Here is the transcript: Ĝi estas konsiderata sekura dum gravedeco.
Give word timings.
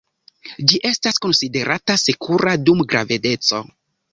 Ĝi 0.71 0.79
estas 0.91 1.19
konsiderata 1.27 1.99
sekura 2.07 2.57
dum 2.71 2.85
gravedeco. 2.95 3.63